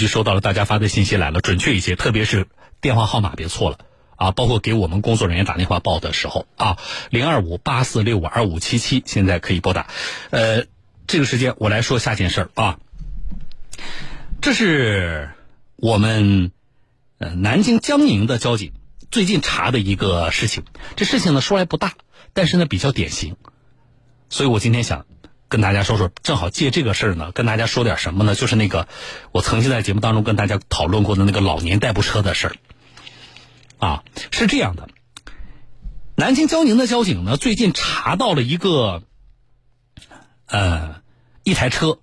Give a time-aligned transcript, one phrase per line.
[0.00, 2.48] 续收到了大家发的信息来了，准确一些，特别是
[2.80, 3.78] 电话号码别错了
[4.16, 6.78] 啊，包括给我们工作人员打电话报的时候啊，
[7.10, 9.88] 零二五八四六五二五七七，现在可以拨打。
[10.30, 10.64] 呃，
[11.06, 12.78] 这个时间我来说下件事儿啊，
[14.40, 15.30] 这是
[15.76, 16.50] 我们
[17.18, 18.72] 呃南京江宁的交警
[19.10, 20.64] 最近查的一个事情，
[20.96, 21.94] 这事情呢说来不大，
[22.32, 23.36] 但是呢比较典型，
[24.28, 25.04] 所以我今天想。
[25.50, 28.36] 跟大家说说，正好借这个事儿呢，跟大家说点什么呢？
[28.36, 28.86] 就是那个
[29.32, 32.56] 我曾经在节目当中跟大家讨论过的那个老年代步车的事儿。
[33.78, 34.88] 啊，是这样的，
[36.14, 39.02] 南京交宁的交警呢，最近查到了一个，
[40.46, 41.02] 呃，
[41.42, 41.98] 一台车，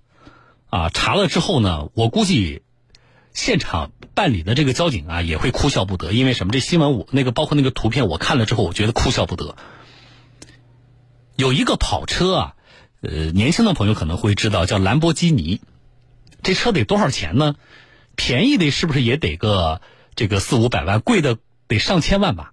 [0.68, 2.60] 啊，查了之后呢，我估计
[3.32, 6.52] 现场办理的这个交警啊，也会哭笑不得，因为什么？
[6.52, 9.56] 这新闻我那个包括那个图片我看了之后，我觉得哭笑不得。
[11.34, 12.54] 有一个跑车啊。
[13.00, 15.60] 呃，年轻的朋友可能会知道，叫兰博基尼，
[16.42, 17.54] 这车得多少钱呢？
[18.16, 19.80] 便宜的是不是也得个
[20.16, 21.00] 这个四五百万？
[21.00, 21.38] 贵的
[21.68, 22.52] 得上千万吧？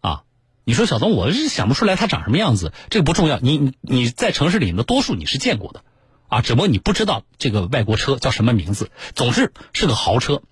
[0.00, 0.22] 啊，
[0.64, 3.38] 你说小东，我是想不出来它长什么样子，这个不重要。
[3.38, 5.84] 你你在城市里的多数你是见过的，
[6.28, 8.90] 啊，只不过你不知道这个外国车叫什么名字。
[9.14, 10.42] 总之是个豪车。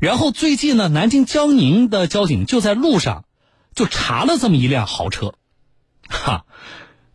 [0.00, 3.24] 然后最近呢，南京江宁的交警就在路上
[3.72, 5.34] 就查了这么一辆豪车，
[6.08, 6.44] 哈。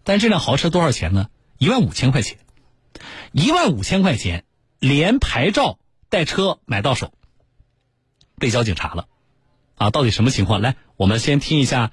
[0.03, 1.29] 但这辆豪车多少钱呢？
[1.57, 2.39] 一万五千块钱，
[3.31, 4.45] 一万五千块钱，
[4.79, 5.77] 连牌照
[6.09, 7.13] 带车买到手，
[8.37, 9.07] 被交警查了，
[9.75, 10.61] 啊，到底什么情况？
[10.61, 11.91] 来，我们先听一下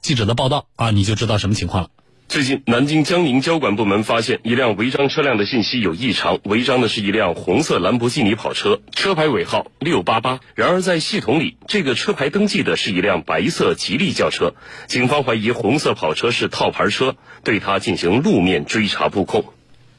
[0.00, 1.90] 记者的报道啊，你就知道什么情况了。
[2.30, 10.38] 最近，南京江宁交管部门发现一辆违章车辆的信息有异常，违章的是一辆红色兰博基尼跑车，车牌尾号六八八。
[10.54, 14.54] 然而，在系统里，这个车牌登记的是一辆白色吉利轿车。
[14.86, 19.46] 警方怀疑红色跑车是套牌车，对他进行路面追查布控。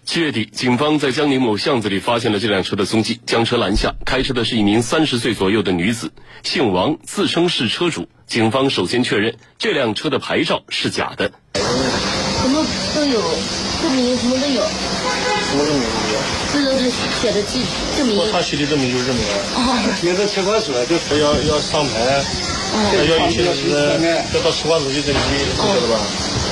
[0.05, 3.95] 七月底，警方在江宁某巷子里发现了这辆车的踪迹，将车拦下。
[4.05, 8.07] 开车的是一名三十岁左右的女子，姓王，自称是车主。
[8.25, 11.33] 警方首先确认这辆车的牌照是假的。
[13.11, 13.21] 什么都有，
[13.81, 14.61] 证明什么都有。
[15.49, 16.19] 什么证明都有？
[16.53, 16.89] 这都是
[17.19, 17.61] 写的记
[17.97, 18.31] 证明。
[18.31, 19.23] 他写的证明就是证明。
[19.55, 19.95] 哦。
[19.99, 22.23] 现在车管所就是要要上牌，
[22.95, 23.69] 要要一些是
[24.33, 25.99] 要到车管所去登记，知道吧？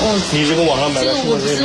[0.03, 0.21] 嗯。
[0.31, 1.63] 你这个网上买的，我不是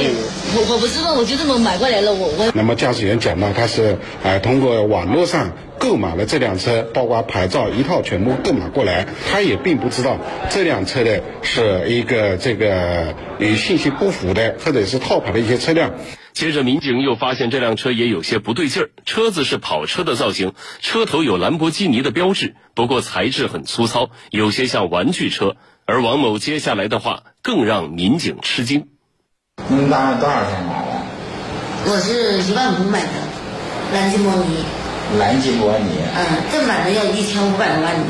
[0.55, 2.53] 我我不知道，我就这么买过来了，我我。
[2.55, 5.50] 那么驾驶员讲到，他是啊通过网络上。
[5.84, 10.17] 购买了这辆车，包括牌照一套全部购买过来，他也并不知道
[10.49, 15.93] 这辆车的是一个这个与信息不符的，或者是套牌的一些车辆。
[16.33, 25.56] 接着，民警又发现这辆车也有些不对劲儿，车子是跑车的造型，车头有兰博基尼的标志，不过材质很粗糙，有些像玩具车。
[25.84, 28.89] 而王某接下来的话更让民警吃惊
[29.69, 31.93] ：“你大概多少钱买的？
[31.93, 33.09] 我是一万五买的，
[33.93, 34.65] 兰博基尼。”
[35.19, 38.07] 南京模拟，嗯，正版的要一千五百多万呢。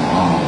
[0.00, 0.40] 哦。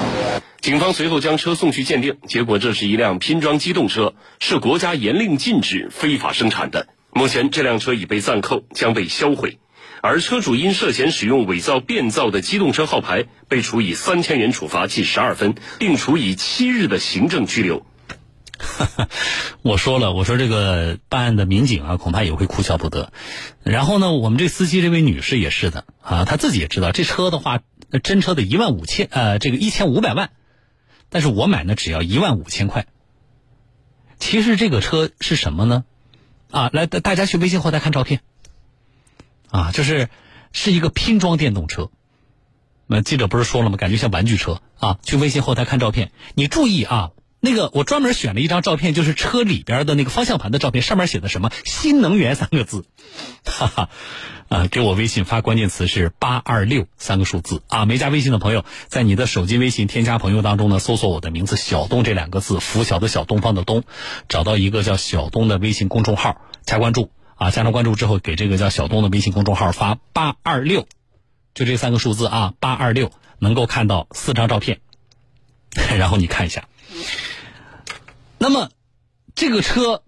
[0.61, 6.89] 警方随后将车送去鉴定，结果这是一辆拼装机动车，是国家严令禁止非法生产的。
[7.13, 9.59] 目前这辆车已被暂扣，将被销毁。
[10.03, 17.87] 而车主因涉嫌使用伪造、变造的机动车号牌，被处以三千元处罚记十二分，并处以七日的行政拘留。
[19.63, 23.13] 我说了，我说这个办案的民警啊，恐怕也会哭笑不得。
[23.63, 27.61] 然后呢，我们这司机这位女士也是的啊，她自己也知道这车的话，
[28.03, 30.31] 真车得一万五千呃，这个一千五百万，
[31.09, 32.87] 但是我买呢只要一万五千块。
[34.19, 35.85] 其实这个车是什么呢？
[36.51, 38.21] 啊，来大家去微信后台看照片，
[39.51, 40.09] 啊，就是
[40.53, 41.91] 是一个拼装电动车。
[42.87, 43.77] 那记者不是说了吗？
[43.77, 45.01] 感觉像玩具车啊！
[45.03, 47.11] 去微信后台看照片，你注意啊。
[47.47, 52.85] 那个，我专门选了一张照片，就是车里边的那个方向盘的照片，上面写的什么“新能源”三个字，
[53.45, 53.89] 哈哈，
[54.49, 57.85] 啊，给我微信发关键词是八二六三个数字啊。
[57.85, 63.85] 没加微信的朋友，在你的手机微信添加朋友当中呢，搜索我的名字“小东”这两个字，拂晓的小东方的东，
[64.29, 67.53] 找到一个叫小东的微信公众号，加关注啊。
[67.53, 70.89] 加上关注之后，给这个叫小东的微信公众号发八二六，
[71.55, 74.81] 就这三个数字啊，八二六能够看到四张照片，
[75.97, 76.67] 然后你看一下。
[78.39, 78.71] 那么，
[79.35, 80.03] 这个车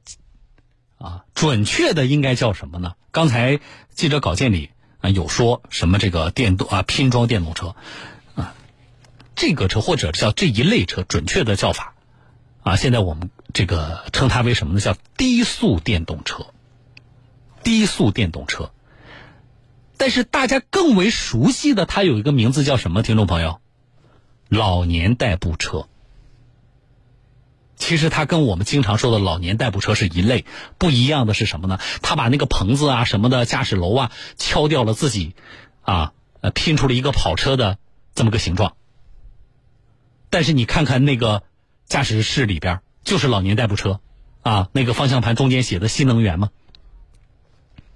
[0.98, 2.94] 啊，准确的应该叫什么呢？
[3.10, 3.60] 刚才
[3.90, 4.70] 记者稿件里
[5.00, 7.74] 啊有说什么这个电动啊拼装电动车
[8.34, 8.54] 啊，
[9.34, 11.94] 这个车或者叫这一类车，准确的叫法
[12.62, 14.80] 啊，现在我们这个称它为什么呢？
[14.80, 16.46] 叫低速电动车。
[17.64, 18.70] 低速电动车，
[19.98, 23.02] 但是大家更为熟悉的，它有一个名字叫什么？
[23.02, 23.60] 听众朋友，
[24.48, 25.88] 老年代步车。
[27.78, 30.44] 其实它跟我们经常说的老年代步车是一类，
[30.78, 31.78] 不一样的是什么呢？
[32.02, 35.34] 它把那个棚子啊什么的驾驶楼啊敲掉了，自己
[35.82, 37.78] 啊呃拼出了一个跑车的
[38.14, 38.74] 这么个形状。
[40.28, 41.44] 但是你看看那个
[41.86, 44.00] 驾驶室里边，就是老年代步车
[44.42, 46.50] 啊，那个方向盘中间写的新能源吗？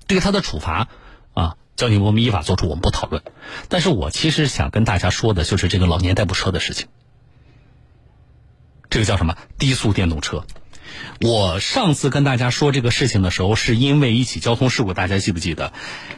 [0.07, 0.89] 对它的处罚
[1.35, 3.23] 啊，交警部门依法作出，我们不讨论。
[3.69, 6.89] 但是我其实想跟大家说的就是这个老年代步车的事情。
[8.93, 9.39] 这个叫什么？
[9.59, 10.45] 低速电动车。
[11.23, 15.73] 我上次跟大家说这个事情的时候，是因为一起交通事故，大家记不记得？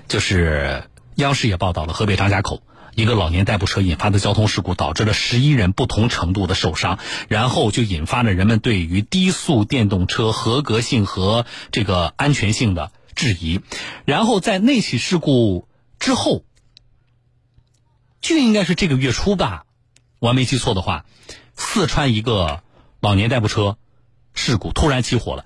[0.09, 2.65] 就是央视也报道了河北张家口
[2.97, 6.99] 一个老年代步车引发的交通事故，导致了十一人不同程度的受伤，
[7.29, 13.61] 然后就引发了人们对于低速电动车合格性和这个安全性的质疑。
[14.05, 15.69] 然后在那起事故
[16.01, 16.45] 之后，
[18.21, 19.65] 就应该是这个月初吧，
[20.19, 21.05] 我没记错的话，
[21.55, 22.64] 四川一个。
[23.05, 23.77] 老年代步车
[24.33, 25.45] 事故突然起火了，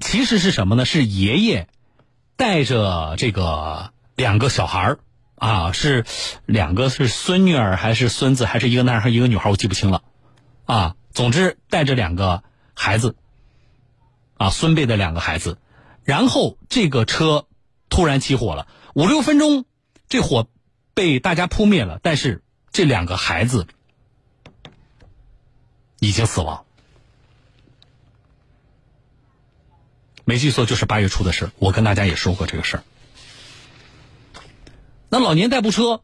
[0.00, 0.84] 其实是什么呢？
[0.84, 1.68] 是爷爷
[2.34, 4.98] 带着这个两个小孩儿
[5.36, 6.04] 啊，是
[6.46, 10.02] 两个是孙女儿还是孙子，还是一个男孩一个女孩，我记不清了
[10.64, 10.96] 啊。
[11.12, 12.42] 总之带着两个
[12.74, 13.14] 孩子
[14.36, 15.58] 啊，孙辈的两个孩子，
[16.02, 17.46] 然后这个车
[17.88, 18.66] 突然起火了，
[18.96, 19.64] 五六分钟，
[20.08, 20.48] 这火
[20.92, 22.42] 被大家扑灭了，但是
[22.72, 23.68] 这两个孩子。
[26.00, 26.63] 已经死亡，
[30.34, 32.82] 没记错就是八月初的事我跟大家也说过这个事儿。
[35.08, 36.02] 那老年代步车，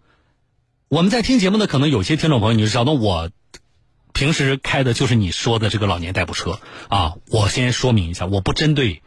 [0.87, 3.33] 我们在听节目的可能有些听众朋友，你知道，那，我
[4.13, 7.17] 平时开的就是你说的这个老年代步车啊。
[7.27, 9.03] 我先说明一下，我不针对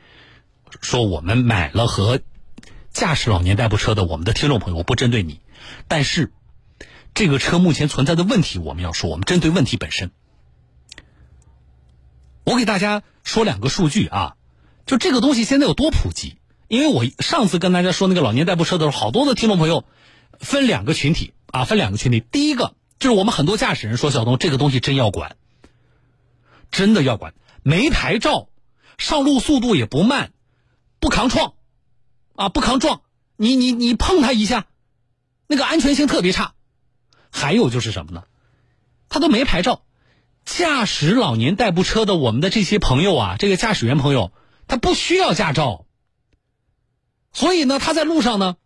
[0.81, 2.19] 说我们买了和
[2.91, 5.39] 驾驶老年代步车的我们的听众朋友，我不针对你。
[5.87, 6.33] 但是
[7.13, 10.11] 这个车目前存在的问题，我们要说，我们针对问题本身。
[12.43, 14.35] 我给大家说两个数据啊，
[14.85, 16.37] 就这个东西现在有多普及？
[16.67, 19.85] 因为我上次跟大家说那个老年代步车的时候，好多的听众朋友
[20.39, 22.19] 分两个群体啊，分两个群体。
[22.19, 25.35] 第一个就是我们很多驾驶人说，小东这个东西真要管，
[26.71, 28.47] 真的要管，没牌照，
[28.97, 30.31] 上路速度也不慢，
[30.99, 31.53] 不抗撞，
[32.35, 33.01] 啊不抗撞，
[33.37, 34.65] 你你你碰它一下，
[35.47, 36.53] 那个安全性特别差。
[37.29, 38.23] 还有就是什么呢？
[39.09, 39.83] 他都没牌照。
[40.45, 44.31] 驾驶老年代步车的我们的这些朋友啊，这个驾驶员朋友，
[44.67, 45.85] 他不需要驾照，
[47.31, 48.57] 所以呢，他在路上呢，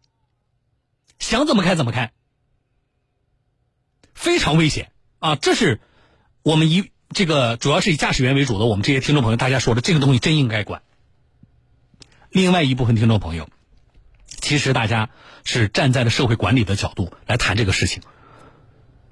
[1.20, 2.14] 想怎么开怎么开，
[4.14, 5.36] 非常危险啊！
[5.36, 5.82] 这是
[6.44, 10.82] 我们以这个主要是以驾驶员为主的我们这些听众朋友，大家说的这个东西真应该管。
[12.30, 13.50] 另外一部分听众朋友，
[14.42, 15.10] 其实大家
[15.44, 18.04] 是站在了社会管理的角度来谈这个事情，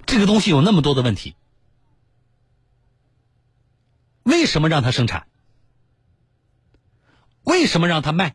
[0.06, 1.34] 这个东西有那么多的问题。
[4.22, 5.26] 为什么让他生产？
[7.46, 8.34] 为什么让他卖？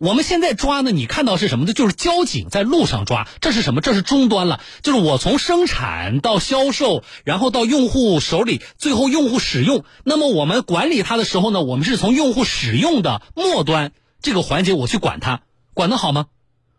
[0.00, 0.90] 我们现在抓呢？
[0.90, 1.74] 你看到是什么呢？
[1.74, 3.82] 就是交警在路上抓，这是什么？
[3.82, 9.84] 这是终端了，就是我从生产到销售，然后到用户手里，最后用户使用。
[10.02, 11.60] 那么我们管理它的时候呢？
[11.60, 13.92] 我们是从用户使用的末端
[14.22, 15.42] 这个环节我去管它，
[15.74, 16.28] 管得好吗？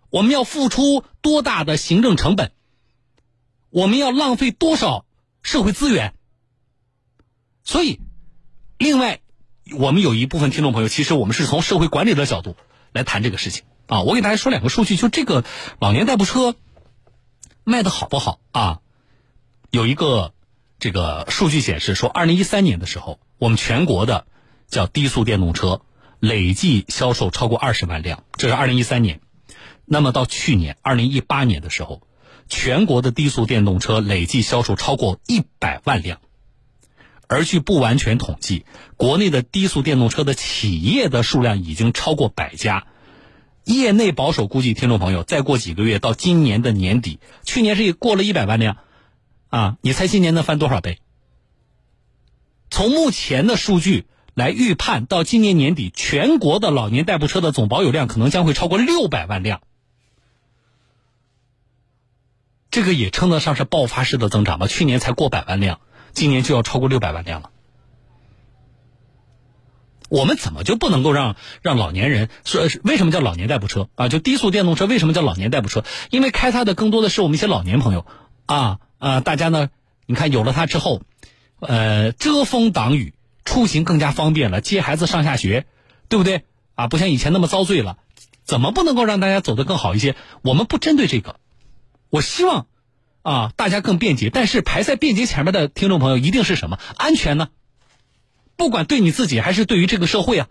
[0.09, 2.51] 我们要付出多大的行政成本？
[3.69, 5.06] 我们要浪费多少
[5.44, 6.16] 社会资源？
[7.63, 7.99] 所以。
[8.80, 9.21] 另外，
[9.71, 12.57] 我们有一部分听众朋友，其实我们是从社会管理的角度
[12.91, 14.01] 来谈这个事情啊。
[14.01, 15.45] 我给大家说两个数据，就这个
[15.79, 16.55] 老年代步车
[17.63, 18.79] 卖的好不好啊？
[19.71, 20.33] 有一个
[20.79, 24.27] 这个数据显示说，二零一三年的时候，我们全国的
[24.67, 25.81] 叫低速电动车
[26.19, 29.21] 累计销售超过二十万辆，这是二零一三年。
[29.85, 32.01] 那么到去年二零一八年的时候，
[32.49, 36.19] 全国的低速电动车累计销售超过一百万辆。
[37.33, 38.63] 而据不完全统计，
[38.95, 42.85] 国内的低速电动车的企业的数量已经超过百家。
[43.63, 48.78] 业内保守估计，听众朋友，再过几个月到今年的年底，去年是过了一百万辆，
[49.49, 50.99] 啊，你猜今年能翻多少倍？
[52.69, 59.61] 从目前的数据来预判，到今年年底，全国的老年代步车的总保有量可能将会超过六百万辆。
[62.69, 64.68] 这个也称得上是爆发式的增长吧？
[64.68, 65.80] 去年才过百万辆。
[66.13, 67.49] 今年就要超过六百万辆了，
[70.09, 74.09] 我们怎么就不能够让让老年人说为什么叫老年代步车啊？
[74.09, 75.83] 就低速电动车为什么叫老年代步车？
[76.11, 78.05] 因为开它的更多的是我们一些老年朋友
[78.45, 79.21] 啊啊！
[79.21, 79.71] 大家呢，
[80.05, 81.01] 你看有了它之后，
[81.59, 85.65] 呃，遮风挡雨，出行更加方便了，接孩子上下学，
[86.09, 86.43] 对不对
[86.75, 86.87] 啊？
[86.87, 87.97] 不像以前那么遭罪了，
[88.43, 90.15] 怎么不能够让大家走得更好一些？
[90.43, 91.37] 我们不针对这个，
[92.11, 92.67] 我希望。
[93.23, 96.77] 啊，大家更便捷，但是排在便捷前面的听众朋友一定是什么？
[96.95, 97.49] 安全呢？
[98.56, 100.47] 不管对你自己还是对于这个社会啊。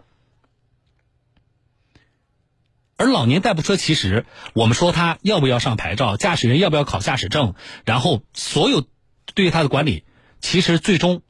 [2.97, 8.87] 而老年代步车，其实我们说它要不要上牌照，驾驶员要不要考驾驶证，然后所有
[9.35, 10.05] 对于它的管理，
[10.41, 11.23] 其实最终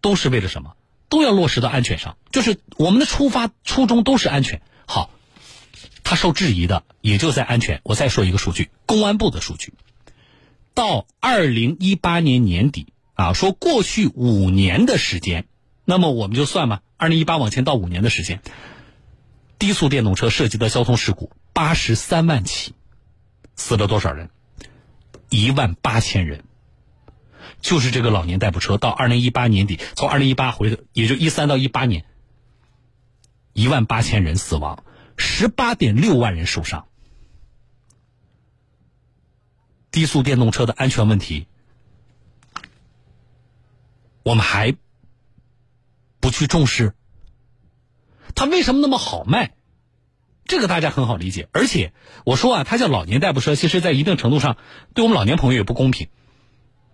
[0.00, 0.76] 都是为了什么？
[1.08, 2.16] 都要落实到安全上。
[2.30, 4.60] 就是我们的出发初衷都是安全。
[4.86, 5.10] 好，
[6.02, 7.80] 它受质疑的也就在安全。
[7.84, 9.74] 我再说一个数据，公安部的数据，
[10.74, 15.46] 到二零一八年年底啊，说过去五年的时间，
[15.84, 18.40] 那么我们就算嘛，二零一八往前到五年的时间。
[19.58, 22.74] 低速电动车涉及的交通事故八十三万起，
[23.54, 24.30] 死了多少人？
[25.28, 26.44] 一万八千人。
[27.60, 32.04] 就是这个老年代步车，到二零一八年底，从二零一八回的，也就一三到一八年，
[33.52, 34.82] 一万八千人死亡，
[35.16, 36.86] 十八点六万人受伤。
[39.92, 41.46] 低速电动车的安全问题，
[44.24, 44.74] 我们还
[46.18, 46.94] 不去重视。
[48.34, 49.52] 它为什么那么好卖？
[50.44, 51.48] 这个大家很好理解。
[51.52, 51.92] 而且
[52.24, 54.56] 我说啊，它叫老年代步车，其实在一定程度上
[54.94, 56.08] 对我们老年朋友也不公平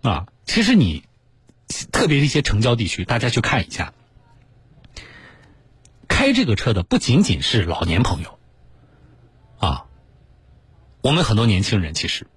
[0.01, 0.27] 啊。
[0.45, 1.05] 其实你
[1.91, 3.93] 特别是一些城郊地区，大家去看一下，
[6.09, 8.37] 开这个车的不仅仅是老年朋友
[9.57, 9.85] 啊，
[11.01, 12.27] 我们很多年轻人其实，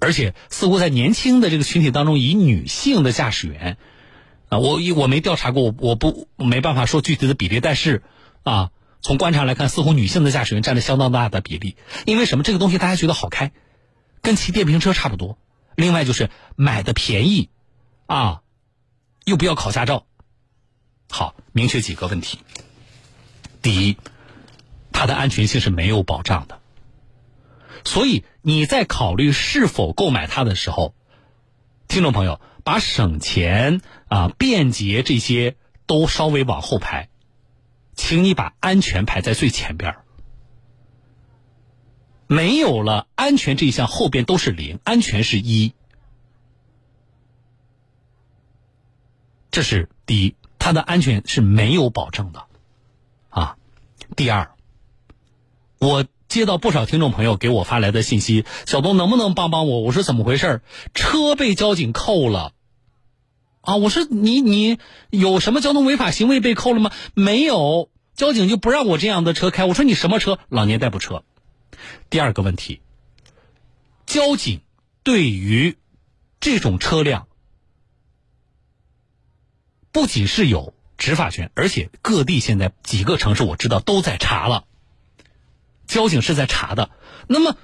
[0.00, 3.76] 而且似乎在年轻的这个群体当中，以女性的驾驶员
[4.48, 8.02] 啊，我我没调查过，我我不没办法说具体的比例，但是。
[8.44, 8.70] 啊，
[9.02, 11.76] 从观察来看，似乎女性的驾驶员占了相当大的比例。
[12.06, 12.44] 因为什么？
[12.44, 13.52] 这个东西大家觉得好开，
[14.22, 15.36] 跟骑电瓶车差不多。
[15.74, 17.50] 另外就是买的便宜，
[18.06, 18.40] 啊，
[19.26, 20.06] 又不要考驾照。
[21.10, 22.38] 好，明确几个问题。
[23.60, 23.98] 第一，
[24.92, 26.60] 它的安全性是没有保障的。
[27.84, 30.94] 所以你在考虑是否购买它的时候，
[31.88, 35.56] 听众朋友，把省钱啊、便捷这些
[35.86, 37.08] 都稍微往后排。
[37.94, 39.96] 请你把安全排在最前边
[42.28, 45.74] 没有了安全这一项，后边都是零，安全是一。
[49.50, 52.46] 这是第一，它的安全是没有保证的，
[53.30, 53.56] 啊。
[54.14, 54.54] 第二，
[55.78, 56.04] 我
[56.38, 59.80] 接到不少听众朋友给我发来的信息，小东能不能帮帮我？
[59.80, 60.62] 我说怎么回事？
[60.94, 62.52] 车被交警扣了。
[63.60, 63.74] 啊！
[63.76, 64.78] 我说你你
[65.10, 66.92] 有什么交通违法行为被扣了吗？
[67.12, 69.64] 没有，交警就不让我这样的车开。
[69.64, 70.38] 我说你什么车？
[70.48, 71.24] 老年代步车。
[72.08, 72.80] 第二个问题，
[74.06, 74.60] 交警
[75.02, 75.76] 对于
[76.38, 77.26] 这种车辆
[79.90, 84.64] 不仅是有执法权，而且各地现在几个城市我知道都在查了，
[85.88, 86.90] 交警是在查的。
[87.26, 87.56] 那么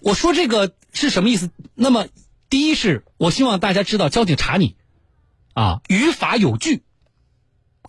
[0.00, 1.50] 我说这个是什么意思？
[1.74, 2.06] 那么
[2.48, 4.76] 第一是我希望大家知道，交警查你。
[5.52, 6.84] 啊，于法有据，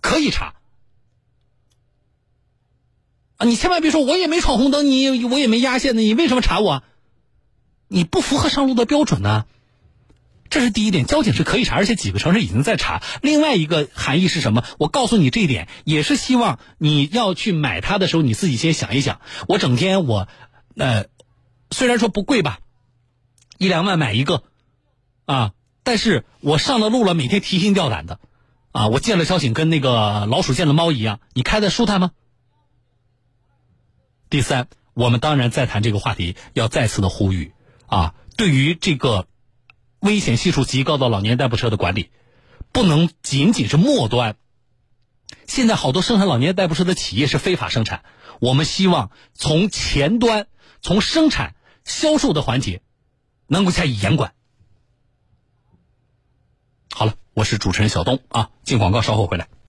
[0.02, 0.54] 可以查。
[3.36, 6.82] 啊，你千万别说，我也没闯红灯，你我也没压线呢，你为什么查我？
[7.86, 9.46] 你不符合上路的标准呢？
[10.50, 13.02] 这是第一点，交警是可以查，而且几个城市已经在查。
[13.22, 14.64] 另外一个含义是什么？
[14.78, 19.20] 我告诉你这一点，也是希望你要去买它的时候，你自己先想一想。
[19.48, 20.28] 我整天我，
[20.76, 21.06] 呃，
[21.70, 22.58] 虽然说不贵吧，
[23.58, 24.42] 一两万买一个，
[25.24, 25.52] 啊。
[25.82, 28.20] 但是我上了路了，每天提心吊胆的，
[28.70, 31.20] 啊，我见了交警跟那个老鼠见了猫一样。
[31.32, 32.10] 你开的舒坦吗？
[34.28, 37.52] 第三，我们当然再谈这个话题，要再次的呼吁
[37.86, 39.26] 啊，对于这个
[40.00, 42.10] 危险系数极高的老年代步车的管理，
[42.72, 44.36] 不能仅仅是末端。
[45.46, 48.02] 现在好多生产老年代步车的企业是非法生产，
[48.40, 50.46] 我们希望从前端，
[50.80, 51.54] 从生产、
[51.84, 52.80] 销售的环节，
[53.46, 54.32] 能够加以严管。
[56.92, 59.50] 好了，我是主持人小东啊，进广告，稍后回来。